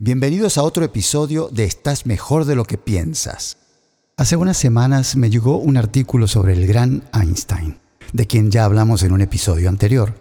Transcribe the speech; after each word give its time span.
Bienvenidos 0.00 0.58
a 0.58 0.62
otro 0.62 0.84
episodio 0.84 1.48
de 1.50 1.64
Estás 1.64 2.06
mejor 2.06 2.44
de 2.44 2.54
lo 2.54 2.64
que 2.64 2.78
piensas. 2.78 3.56
Hace 4.16 4.36
unas 4.36 4.56
semanas 4.56 5.16
me 5.16 5.28
llegó 5.28 5.56
un 5.58 5.76
artículo 5.76 6.28
sobre 6.28 6.52
el 6.52 6.68
gran 6.68 7.02
Einstein, 7.12 7.80
de 8.12 8.28
quien 8.28 8.52
ya 8.52 8.64
hablamos 8.64 9.02
en 9.02 9.10
un 9.10 9.22
episodio 9.22 9.68
anterior. 9.68 10.14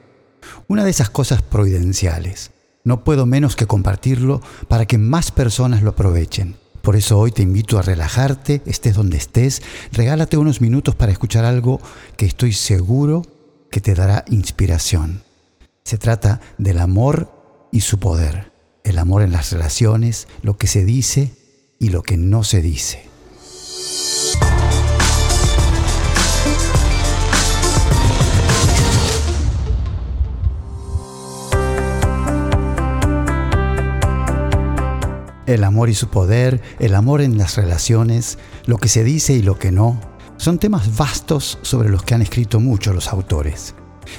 Una 0.68 0.84
de 0.84 0.90
esas 0.90 1.12
cosas 1.12 1.44
providenciales. 1.44 2.54
No 2.84 3.04
puedo 3.04 3.28
menos 3.28 3.55
que 3.55 3.68
compartirlo 3.68 4.42
para 4.68 4.88
que 4.88 4.98
más 4.98 5.32
personas 5.32 5.84
lo 5.84 5.91
aprovechen. 5.91 6.55
Por 6.82 6.96
eso 6.96 7.20
hoy 7.20 7.32
te 7.32 7.44
invito 7.44 7.78
a 7.78 7.84
relajarte, 7.84 8.64
estés 8.66 8.96
donde 8.96 9.18
estés, 9.18 9.62
regálate 9.91 10.38
unos 10.38 10.59
minutos 10.59 10.96
para 10.96 11.12
escuchar 11.12 11.46
algo 11.46 11.80
que 12.18 12.25
estoy 12.25 12.54
seguro 12.54 13.21
que 13.70 13.80
te 13.80 13.94
dará 13.94 14.25
inspiración. 14.28 15.21
Se 15.84 16.00
trata 16.00 16.41
del 16.57 16.80
amor 16.80 17.70
y 17.71 17.82
su 17.82 18.00
poder 18.00 18.57
el 18.88 18.99
amor 18.99 19.21
en 19.21 19.33
las 19.33 19.51
relaciones, 19.51 20.29
lo 20.41 20.57
que 20.57 20.67
se 20.67 20.85
dice 20.85 21.33
y 21.78 21.89
lo 21.89 22.04
que 22.04 22.15
no 22.15 22.43
se 22.43 22.61
dice. 22.61 23.04
El 35.45 35.64
amor 35.66 35.89
y 35.89 35.94
su 35.94 36.08
poder, 36.09 36.61
el 36.80 36.95
amor 36.95 37.22
en 37.22 37.38
las 37.38 37.58
relaciones, 37.58 38.38
lo 38.66 38.78
que 38.78 38.88
se 38.88 39.03
dice 39.03 39.33
y 39.33 39.42
lo 39.42 39.59
que 39.59 39.72
no, 39.72 40.00
son 40.38 40.59
temas 40.59 40.95
vastos 40.95 41.59
sobre 41.61 41.89
los 41.89 42.03
que 42.03 42.16
han 42.16 42.22
escrito 42.22 42.61
mucho 42.61 42.94
los 42.94 43.09
autores. 43.09 43.75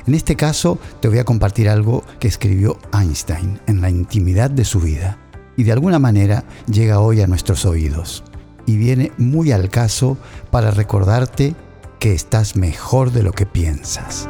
En 0.06 0.14
este 0.14 0.36
caso 0.36 0.78
te 1.00 1.08
voy 1.08 1.18
a 1.18 1.24
compartir 1.24 1.68
algo 1.68 2.04
que 2.20 2.28
escribió 2.28 2.78
Einstein 2.92 3.60
en 3.66 3.80
la 3.80 3.90
intimidad 3.90 4.50
de 4.50 4.64
su 4.64 4.80
vida 4.80 5.18
y 5.56 5.64
de 5.64 5.72
alguna 5.72 5.98
manera 5.98 6.44
llega 6.66 7.00
hoy 7.00 7.20
a 7.20 7.26
nuestros 7.26 7.64
oídos 7.64 8.24
y 8.66 8.76
viene 8.76 9.12
muy 9.18 9.52
al 9.52 9.70
caso 9.70 10.16
para 10.50 10.70
recordarte 10.70 11.54
que 11.98 12.12
estás 12.12 12.56
mejor 12.56 13.12
de 13.12 13.22
lo 13.22 13.32
que 13.32 13.46
piensas. 13.46 14.28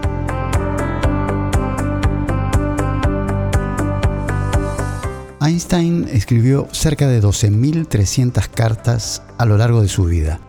Einstein 5.40 6.08
escribió 6.10 6.68
cerca 6.72 7.08
de 7.08 7.22
12.300 7.22 8.48
cartas 8.48 9.22
a 9.38 9.44
lo 9.44 9.56
largo 9.56 9.82
de 9.82 9.88
su 9.88 10.04
vida 10.04 10.40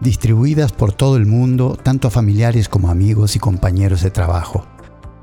distribuidas 0.00 0.72
por 0.72 0.92
todo 0.92 1.16
el 1.16 1.26
mundo, 1.26 1.78
tanto 1.82 2.08
a 2.08 2.10
familiares 2.10 2.68
como 2.68 2.90
amigos 2.90 3.36
y 3.36 3.38
compañeros 3.38 4.02
de 4.02 4.10
trabajo. 4.10 4.66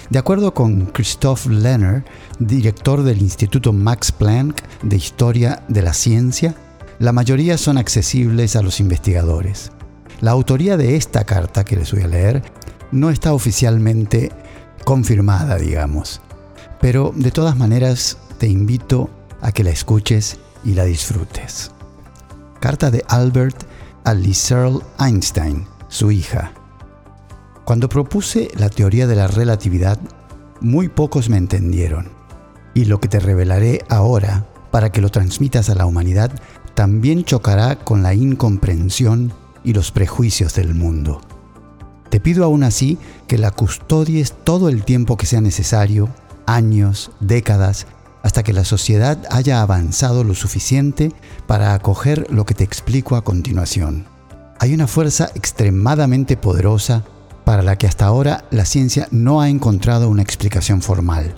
De 0.09 0.19
acuerdo 0.19 0.53
con 0.53 0.85
Christoph 0.87 1.47
Lenner, 1.47 2.05
director 2.39 3.03
del 3.03 3.21
Instituto 3.21 3.73
Max 3.73 4.11
Planck 4.11 4.61
de 4.83 4.95
Historia 4.95 5.63
de 5.67 5.81
la 5.81 5.93
Ciencia, 5.93 6.55
la 6.99 7.11
mayoría 7.11 7.57
son 7.57 7.77
accesibles 7.77 8.55
a 8.55 8.61
los 8.61 8.79
investigadores. 8.79 9.71
La 10.21 10.31
autoría 10.31 10.77
de 10.77 10.95
esta 10.95 11.23
carta 11.25 11.65
que 11.65 11.75
les 11.75 11.91
voy 11.91 12.03
a 12.03 12.07
leer 12.07 12.43
no 12.91 13.09
está 13.09 13.33
oficialmente 13.33 14.31
confirmada, 14.85 15.57
digamos, 15.57 16.21
pero 16.79 17.11
de 17.15 17.31
todas 17.31 17.57
maneras 17.57 18.17
te 18.37 18.47
invito 18.47 19.09
a 19.41 19.51
que 19.51 19.63
la 19.63 19.71
escuches 19.71 20.37
y 20.63 20.73
la 20.73 20.85
disfrutes. 20.85 21.71
Carta 22.59 22.91
de 22.91 23.03
Albert 23.07 23.65
a 24.05 24.15
Searle 24.33 24.81
Einstein, 24.99 25.65
su 25.87 26.11
hija. 26.11 26.53
Cuando 27.65 27.89
propuse 27.89 28.49
la 28.55 28.69
teoría 28.69 29.07
de 29.07 29.15
la 29.15 29.25
relatividad, 29.25 29.99
muy 30.61 30.89
pocos 30.89 31.27
me 31.27 31.37
entendieron. 31.37 32.09
Y 32.75 32.85
lo 32.85 32.99
que 32.99 33.07
te 33.07 33.19
revelaré 33.19 33.83
ahora, 33.89 34.45
para 34.69 34.91
que 34.91 35.01
lo 35.01 35.09
transmitas 35.09 35.71
a 35.71 35.75
la 35.75 35.87
humanidad, 35.87 36.31
también 36.75 37.23
chocará 37.23 37.77
con 37.77 38.03
la 38.03 38.13
incomprensión 38.13 39.33
y 39.63 39.73
los 39.73 39.91
prejuicios 39.91 40.53
del 40.53 40.75
mundo. 40.75 41.21
Te 42.11 42.19
pido 42.19 42.45
aún 42.45 42.63
así 42.63 42.99
que 43.27 43.39
la 43.39 43.49
custodies 43.49 44.33
todo 44.43 44.69
el 44.69 44.83
tiempo 44.83 45.17
que 45.17 45.25
sea 45.25 45.41
necesario, 45.41 46.09
años, 46.45 47.11
décadas, 47.19 47.87
hasta 48.25 48.41
que 48.41 48.53
la 48.53 48.65
sociedad 48.65 49.19
haya 49.29 49.61
avanzado 49.61 50.23
lo 50.23 50.33
suficiente 50.33 51.11
para 51.45 51.75
acoger 51.75 52.25
lo 52.31 52.43
que 52.43 52.55
te 52.55 52.63
explico 52.63 53.15
a 53.15 53.23
continuación. 53.23 54.07
Hay 54.59 54.73
una 54.73 54.87
fuerza 54.87 55.29
extremadamente 55.35 56.35
poderosa 56.35 57.03
para 57.45 57.61
la 57.61 57.77
que 57.77 57.85
hasta 57.85 58.07
ahora 58.07 58.45
la 58.49 58.65
ciencia 58.65 59.07
no 59.11 59.41
ha 59.41 59.49
encontrado 59.49 60.09
una 60.09 60.23
explicación 60.23 60.81
formal. 60.81 61.35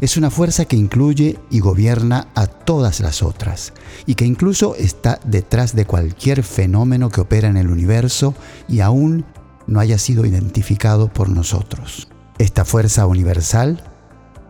Es 0.00 0.16
una 0.16 0.30
fuerza 0.30 0.66
que 0.66 0.76
incluye 0.76 1.36
y 1.50 1.58
gobierna 1.58 2.28
a 2.36 2.46
todas 2.46 3.00
las 3.00 3.24
otras, 3.24 3.72
y 4.06 4.14
que 4.14 4.24
incluso 4.24 4.76
está 4.76 5.18
detrás 5.24 5.74
de 5.74 5.84
cualquier 5.84 6.44
fenómeno 6.44 7.08
que 7.08 7.22
opera 7.22 7.48
en 7.48 7.56
el 7.56 7.68
universo 7.68 8.36
y 8.68 8.80
aún 8.80 9.24
no 9.66 9.80
haya 9.80 9.98
sido 9.98 10.24
identificado 10.24 11.08
por 11.08 11.28
nosotros. 11.28 12.06
Esta 12.38 12.64
fuerza 12.64 13.06
universal 13.06 13.82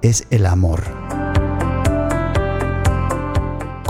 es 0.02 0.26
el 0.28 0.44
amor. 0.44 1.19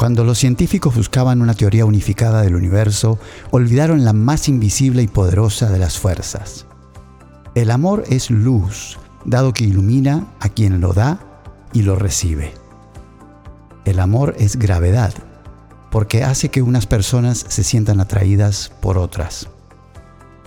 Cuando 0.00 0.25
los 0.25 0.38
científicos 0.38 0.97
buscaban 0.97 1.43
una 1.43 1.53
teoría 1.53 1.84
unificada 1.84 2.41
del 2.41 2.55
universo, 2.55 3.19
olvidaron 3.50 4.03
la 4.03 4.15
más 4.15 4.49
invisible 4.49 5.03
y 5.03 5.09
poderosa 5.09 5.69
de 5.69 5.78
las 5.78 5.99
fuerzas. 5.99 6.65
El 7.55 7.71
amor 7.71 8.05
es 8.09 8.31
luz, 8.31 8.99
dado 9.27 9.53
que 9.53 9.65
ilumina 9.65 10.27
a 10.41 10.49
quien 10.49 10.81
lo 10.81 10.94
da 10.94 11.21
y 11.75 11.83
lo 11.83 11.97
recibe. 11.97 12.55
El 13.84 14.00
amor 14.00 14.37
es 14.39 14.59
gravedad, 14.59 15.12
porque 15.91 16.25
hace 16.25 16.49
que 16.49 16.62
unas 16.62 16.87
personas 16.87 17.44
se 17.47 17.62
sientan 17.62 18.00
atraídas 18.00 18.72
por 18.81 18.97
otras. 18.97 19.49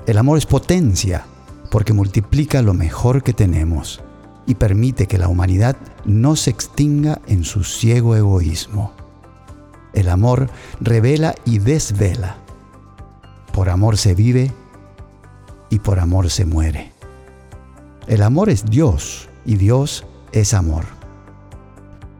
El 0.08 0.18
amor 0.18 0.40
es 0.40 0.48
potencia, 0.48 1.28
porque 1.70 1.94
multiplica 1.94 2.64
lo 2.64 2.74
mejor 2.74 3.22
que 3.22 3.34
tenemos 3.34 4.02
y 4.48 4.56
permite 4.56 5.06
que 5.06 5.20
la 5.20 5.28
humanidad 5.28 5.78
no 6.06 6.36
se 6.36 6.50
extinga 6.50 7.22
en 7.28 7.44
su 7.44 7.64
ciego 7.64 8.16
egoísmo. 8.16 9.03
El 9.94 10.10
amor 10.10 10.50
revela 10.80 11.36
y 11.46 11.60
desvela. 11.60 12.38
Por 13.52 13.70
amor 13.70 13.98
se 13.98 14.16
vive 14.16 14.52
y 15.70 15.80
por 15.80 16.00
amor 16.00 16.30
se 16.30 16.46
muere. 16.46 16.92
El 18.08 18.24
amor 18.24 18.50
es 18.50 18.66
Dios 18.66 19.30
y 19.46 19.56
Dios 19.56 20.06
es 20.32 20.54
amor. 20.54 20.86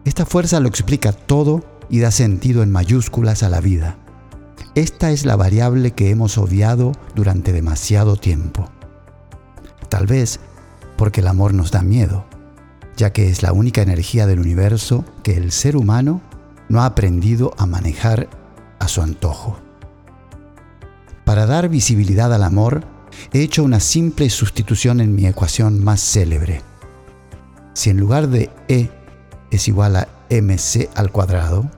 Esta 0.06 0.26
fuerza 0.26 0.60
lo 0.60 0.68
explica 0.68 1.12
todo 1.12 1.64
y 1.90 2.00
da 2.00 2.12
sentido 2.12 2.64
en 2.64 2.72
mayúsculas 2.72 3.44
a 3.44 3.50
la 3.50 3.62
vida. 3.62 3.98
Esta 4.76 5.12
es 5.12 5.26
la 5.26 5.36
variable 5.36 5.92
que 5.92 6.10
hemos 6.10 6.38
obviado 6.38 6.94
durante 7.16 7.54
demasiado 7.54 8.16
tiempo. 8.16 8.70
Tal 9.90 10.08
vez 10.08 10.40
porque 10.98 11.22
el 11.22 11.28
amor 11.28 11.54
nos 11.54 11.72
da 11.72 11.82
miedo, 11.82 12.26
ya 12.98 13.12
que 13.12 13.30
es 13.30 13.44
la 13.44 13.54
única 13.54 13.82
energía 13.82 14.26
del 14.26 14.40
universo 14.40 15.06
que 15.22 15.38
el 15.38 15.52
ser 15.52 15.78
humano 15.78 16.22
no 16.74 16.82
ha 16.82 16.88
aprendido 16.88 17.54
a 17.60 17.68
manejar 17.68 18.28
a 18.80 18.88
su 18.88 19.04
antojo. 19.04 19.60
Para 21.24 21.46
dar 21.46 21.70
visibilidad 21.70 22.34
al 22.34 22.44
amor, 22.44 22.84
he 23.32 23.42
hecho 23.42 23.64
una 23.64 23.80
simple 23.80 24.28
sustitución 24.32 25.00
en 25.00 25.14
mi 25.14 25.28
ecuación 25.28 25.84
más 25.84 26.02
célebre. 26.02 26.64
Si 27.76 27.92
en 27.92 28.00
lugar 28.00 28.28
de 28.28 28.50
E 28.68 28.90
es 29.52 29.68
igual 29.68 29.96
a 29.98 30.08
mc 30.32 30.90
al 30.96 31.12
cuadrado, 31.12 31.70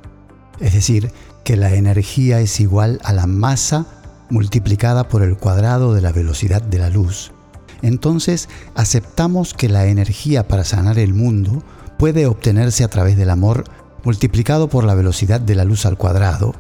es 0.62 0.74
decir, 0.74 1.12
que 1.44 1.58
la 1.58 1.74
energía 1.76 2.40
es 2.40 2.62
igual 2.62 3.02
a 3.04 3.12
la 3.12 3.28
masa 3.28 3.86
multiplicada 4.30 5.10
por 5.10 5.24
el 5.24 5.36
cuadrado 5.36 5.94
de 5.94 6.02
la 6.02 6.14
velocidad 6.14 6.62
de 6.62 6.80
la 6.80 6.90
luz, 6.90 7.34
entonces 7.82 8.48
aceptamos 8.76 9.54
que 9.54 9.68
la 9.68 9.88
energía 9.88 10.48
para 10.48 10.64
sanar 10.64 10.98
el 11.00 11.14
mundo 11.14 11.64
puede 12.00 12.28
obtenerse 12.28 12.86
a 12.86 12.88
través 12.88 13.18
del 13.18 13.30
amor 13.30 13.66
multiplicado 14.06 14.70
por 14.70 14.84
la 14.84 14.96
velocidad 14.96 15.42
de 15.42 15.56
la 15.56 15.66
luz 15.66 15.86
al 15.86 15.98
cuadrado, 15.98 16.56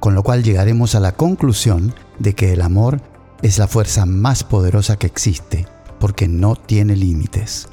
con 0.00 0.14
lo 0.14 0.22
cual 0.22 0.42
llegaremos 0.42 0.94
a 0.94 1.00
la 1.00 1.12
conclusión 1.12 1.94
de 2.18 2.34
que 2.34 2.52
el 2.52 2.60
amor 2.60 3.00
es 3.42 3.58
la 3.58 3.68
fuerza 3.68 4.04
más 4.06 4.44
poderosa 4.44 4.96
que 4.96 5.06
existe, 5.06 5.66
porque 5.98 6.28
no 6.28 6.56
tiene 6.56 6.96
límites. 6.96 7.68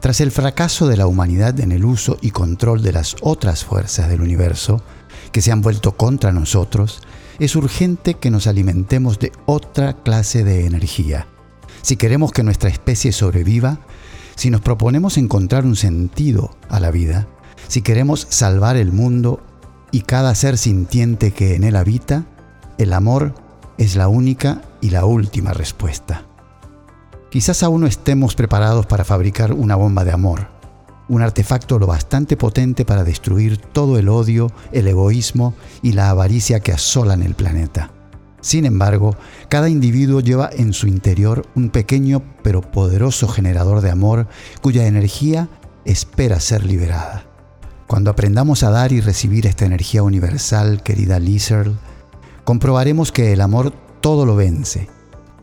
Tras 0.00 0.20
el 0.20 0.30
fracaso 0.30 0.86
de 0.86 0.96
la 0.96 1.06
humanidad 1.06 1.58
en 1.60 1.72
el 1.72 1.84
uso 1.84 2.18
y 2.20 2.30
control 2.30 2.82
de 2.82 2.92
las 2.92 3.16
otras 3.20 3.64
fuerzas 3.64 4.08
del 4.08 4.20
universo, 4.20 4.82
que 5.32 5.42
se 5.42 5.50
han 5.50 5.62
vuelto 5.62 5.96
contra 5.96 6.30
nosotros, 6.30 7.00
es 7.38 7.56
urgente 7.56 8.14
que 8.14 8.30
nos 8.30 8.46
alimentemos 8.46 9.18
de 9.18 9.32
otra 9.46 9.94
clase 9.94 10.44
de 10.44 10.66
energía. 10.66 11.26
Si 11.82 11.96
queremos 11.96 12.32
que 12.32 12.42
nuestra 12.42 12.70
especie 12.70 13.12
sobreviva, 13.12 13.80
si 14.36 14.50
nos 14.50 14.60
proponemos 14.60 15.18
encontrar 15.18 15.64
un 15.64 15.74
sentido 15.74 16.56
a 16.68 16.80
la 16.80 16.90
vida, 16.90 17.26
si 17.68 17.82
queremos 17.82 18.26
salvar 18.30 18.76
el 18.76 18.92
mundo 18.92 19.40
y 19.90 20.02
cada 20.02 20.34
ser 20.34 20.58
sintiente 20.58 21.32
que 21.32 21.54
en 21.54 21.64
él 21.64 21.76
habita, 21.76 22.24
el 22.78 22.92
amor 22.92 23.34
es 23.78 23.96
la 23.96 24.08
única 24.08 24.62
y 24.80 24.90
la 24.90 25.04
última 25.04 25.52
respuesta. 25.52 26.22
Quizás 27.30 27.62
aún 27.62 27.82
no 27.82 27.86
estemos 27.86 28.34
preparados 28.34 28.86
para 28.86 29.04
fabricar 29.04 29.52
una 29.52 29.76
bomba 29.76 30.04
de 30.04 30.12
amor, 30.12 30.48
un 31.08 31.22
artefacto 31.22 31.78
lo 31.78 31.86
bastante 31.86 32.36
potente 32.36 32.84
para 32.84 33.04
destruir 33.04 33.58
todo 33.58 33.98
el 33.98 34.08
odio, 34.08 34.50
el 34.72 34.88
egoísmo 34.88 35.54
y 35.82 35.92
la 35.92 36.10
avaricia 36.10 36.60
que 36.60 36.72
asolan 36.72 37.22
el 37.22 37.34
planeta. 37.34 37.90
Sin 38.40 38.66
embargo, 38.66 39.16
cada 39.48 39.68
individuo 39.68 40.20
lleva 40.20 40.50
en 40.52 40.72
su 40.72 40.86
interior 40.86 41.46
un 41.54 41.70
pequeño 41.70 42.22
pero 42.42 42.60
poderoso 42.60 43.26
generador 43.26 43.80
de 43.80 43.90
amor 43.90 44.28
cuya 44.60 44.86
energía 44.86 45.48
espera 45.84 46.40
ser 46.40 46.64
liberada. 46.64 47.33
Cuando 47.94 48.10
aprendamos 48.10 48.64
a 48.64 48.70
dar 48.70 48.90
y 48.90 49.00
recibir 49.00 49.46
esta 49.46 49.66
energía 49.66 50.02
universal, 50.02 50.82
querida 50.82 51.20
Lizard, 51.20 51.70
comprobaremos 52.42 53.12
que 53.12 53.32
el 53.32 53.40
amor 53.40 53.72
todo 54.00 54.26
lo 54.26 54.34
vence, 54.34 54.88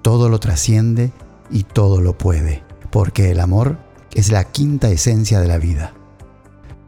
todo 0.01 0.27
lo 0.27 0.37
trasciende 0.37 1.13
y 1.49 1.63
todo 1.63 2.01
lo 2.01 2.17
puede, 2.17 2.61
porque 2.91 3.31
el 3.31 3.39
amor 3.39 3.77
es 4.13 4.33
la 4.33 4.43
quinta 4.43 4.89
esencia 4.89 5.39
de 5.39 5.47
la 5.47 5.59
vida. 5.59 5.93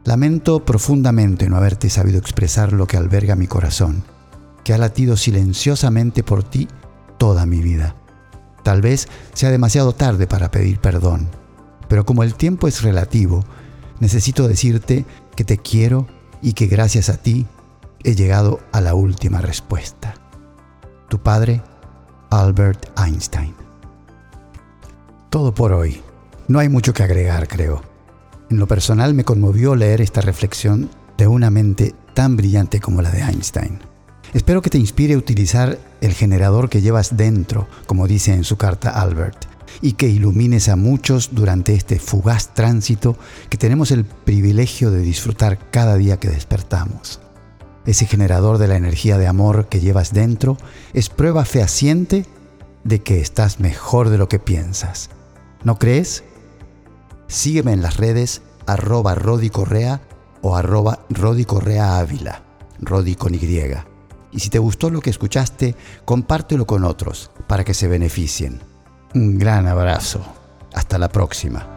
Lamento 0.04 0.66
profundamente 0.66 1.48
no 1.48 1.56
haberte 1.56 1.88
sabido 1.88 2.18
expresar 2.18 2.74
lo 2.74 2.86
que 2.86 2.98
alberga 2.98 3.34
mi 3.34 3.46
corazón, 3.46 4.04
que 4.64 4.74
ha 4.74 4.78
latido 4.78 5.16
silenciosamente 5.16 6.22
por 6.22 6.42
ti 6.44 6.68
toda 7.16 7.46
mi 7.46 7.62
vida. 7.62 7.96
Tal 8.64 8.82
vez 8.82 9.08
sea 9.32 9.50
demasiado 9.50 9.94
tarde 9.94 10.26
para 10.26 10.50
pedir 10.50 10.78
perdón, 10.78 11.30
pero 11.88 12.04
como 12.04 12.22
el 12.22 12.34
tiempo 12.34 12.68
es 12.68 12.82
relativo, 12.82 13.46
necesito 13.98 14.46
decirte 14.46 15.06
que 15.34 15.44
te 15.44 15.58
quiero 15.58 16.06
y 16.42 16.52
que 16.52 16.66
gracias 16.66 17.08
a 17.08 17.16
ti 17.16 17.46
he 18.02 18.14
llegado 18.14 18.60
a 18.72 18.80
la 18.80 18.94
última 18.94 19.40
respuesta. 19.40 20.14
Tu 21.08 21.18
padre, 21.18 21.62
Albert 22.30 22.88
Einstein. 22.98 23.54
Todo 25.30 25.54
por 25.54 25.72
hoy. 25.72 26.02
No 26.48 26.58
hay 26.58 26.68
mucho 26.68 26.92
que 26.92 27.02
agregar, 27.02 27.48
creo. 27.48 27.82
En 28.50 28.58
lo 28.58 28.66
personal 28.66 29.14
me 29.14 29.24
conmovió 29.24 29.74
leer 29.74 30.00
esta 30.00 30.20
reflexión 30.20 30.90
de 31.16 31.26
una 31.26 31.50
mente 31.50 31.94
tan 32.12 32.36
brillante 32.36 32.80
como 32.80 33.02
la 33.02 33.10
de 33.10 33.22
Einstein. 33.22 33.78
Espero 34.34 34.62
que 34.62 34.70
te 34.70 34.78
inspire 34.78 35.14
a 35.14 35.18
utilizar 35.18 35.78
el 36.00 36.12
generador 36.12 36.68
que 36.68 36.82
llevas 36.82 37.16
dentro, 37.16 37.68
como 37.86 38.06
dice 38.06 38.34
en 38.34 38.44
su 38.44 38.56
carta 38.56 38.90
Albert, 38.90 39.46
y 39.80 39.92
que 39.92 40.08
ilumines 40.08 40.68
a 40.68 40.76
muchos 40.76 41.30
durante 41.32 41.74
este 41.74 41.98
fugaz 41.98 42.54
tránsito 42.54 43.16
que 43.48 43.58
tenemos 43.58 43.90
el 43.90 44.04
privilegio 44.04 44.90
de 44.90 45.00
disfrutar 45.00 45.70
cada 45.70 45.96
día 45.96 46.18
que 46.18 46.28
despertamos. 46.28 47.20
Ese 47.86 48.06
generador 48.06 48.58
de 48.58 48.68
la 48.68 48.76
energía 48.76 49.18
de 49.18 49.26
amor 49.26 49.68
que 49.68 49.80
llevas 49.80 50.12
dentro 50.12 50.56
es 50.94 51.10
prueba 51.10 51.44
fehaciente 51.44 52.26
de 52.82 53.02
que 53.02 53.20
estás 53.20 53.60
mejor 53.60 54.08
de 54.08 54.18
lo 54.18 54.28
que 54.28 54.38
piensas. 54.38 55.10
¿No 55.64 55.78
crees? 55.78 56.24
Sígueme 57.26 57.72
en 57.72 57.82
las 57.82 57.96
redes 57.96 58.42
arroba 58.66 59.14
Rodi 59.14 59.50
Correa 59.50 60.00
o 60.40 60.56
arroba 60.56 61.00
Rodi 61.10 61.44
Correa 61.44 61.98
Ávila, 61.98 62.42
Rodi 62.80 63.16
con 63.16 63.34
Y. 63.34 63.38
Y 64.32 64.40
si 64.40 64.50
te 64.50 64.58
gustó 64.58 64.90
lo 64.90 65.00
que 65.00 65.10
escuchaste, 65.10 65.76
compártelo 66.04 66.66
con 66.66 66.84
otros 66.84 67.30
para 67.46 67.64
que 67.64 67.72
se 67.74 67.88
beneficien. 67.88 68.60
Un 69.14 69.38
gran 69.38 69.68
abrazo. 69.68 70.20
Hasta 70.74 70.98
la 70.98 71.08
próxima. 71.08 71.73